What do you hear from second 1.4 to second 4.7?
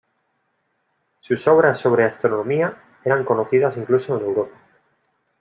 obras sobre astronomía eran conocidas incluso en Europa.